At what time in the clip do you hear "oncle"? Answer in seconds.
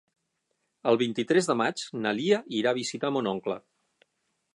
3.33-3.59